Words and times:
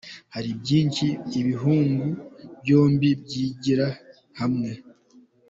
Hari 0.33 0.49
byinshi 0.61 1.05
ibihugu 1.39 2.03
byombi 2.61 3.09
byigira 3.23 3.87
hamwe. 4.39 4.71